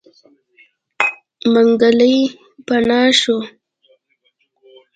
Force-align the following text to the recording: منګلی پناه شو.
منګلی 1.51 2.15
پناه 2.65 3.03
شو. 3.19 3.37